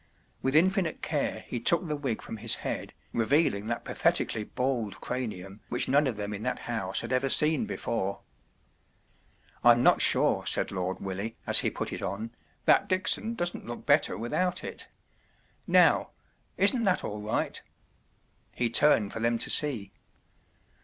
With 0.41 0.55
infinite 0.55 1.03
care 1.03 1.41
he 1.41 1.59
took 1.59 1.87
the 1.87 1.95
wig 1.95 2.23
from 2.23 2.37
his 2.37 2.55
head, 2.65 2.95
revealing 3.13 3.67
that 3.67 3.85
patheti¬ 3.85 4.27
cally 4.27 4.43
bald 4.45 4.99
cranium 4.99 5.61
which 5.69 5.87
none 5.87 6.07
of 6.07 6.15
them 6.15 6.33
in 6.33 6.41
that 6.41 6.57
house 6.65 7.01
had 7.01 7.13
ever 7.13 7.29
seen 7.29 7.67
before. 7.67 8.21
“I’m 9.63 9.83
not 9.83 10.01
sure,” 10.01 10.43
said 10.47 10.71
Lord 10.71 10.99
Willie, 11.01 11.37
as 11.45 11.59
he 11.59 11.69
put 11.69 11.93
it 11.93 12.01
on, 12.01 12.29
41 12.65 12.65
that 12.65 12.89
Dickson 12.89 13.35
doesn’t 13.35 13.67
look 13.67 13.85
better 13.85 14.17
without 14.17 14.63
it* 14.63 14.87
Now 15.67 15.93
r 15.99 16.07
—isn’t 16.57 16.83
that 16.85 17.03
all 17.03 17.21
right?” 17.21 17.61
He 18.55 18.71
turned 18.71 19.13
for 19.13 19.19
them 19.19 19.37
to 19.37 19.51
see. 19.51 19.93